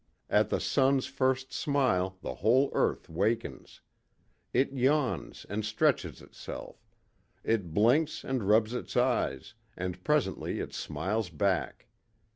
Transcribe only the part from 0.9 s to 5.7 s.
first smile the whole earth wakens; it yawns and